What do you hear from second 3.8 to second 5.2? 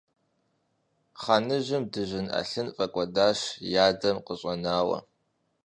адэм къыщӀэнауэ.